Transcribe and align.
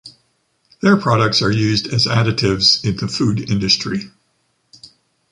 Their 0.81 0.97
products 0.97 1.43
are 1.43 1.51
used 1.51 1.85
as 1.85 2.07
additives 2.07 2.83
in 2.83 2.95
the 2.97 3.07
food 3.07 3.51
industry. 3.51 4.09